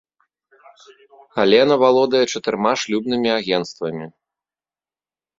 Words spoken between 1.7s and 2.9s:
валодае чатырма